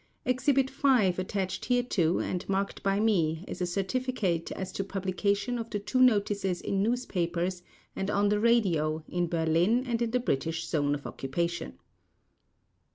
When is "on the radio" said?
8.09-9.03